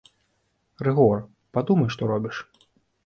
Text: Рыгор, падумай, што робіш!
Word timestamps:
Рыгор, 0.87 1.17
падумай, 1.59 1.89
што 1.97 2.01
робіш! 2.13 2.35